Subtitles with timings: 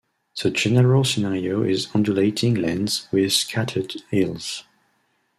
[0.41, 4.63] The general scenario is undulating land with scattered hills.